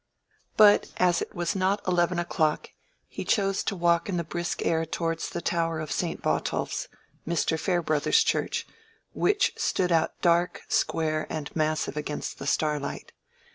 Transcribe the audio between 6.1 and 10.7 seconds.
Botolph's, Mr. Farebrother's church, which stood out dark,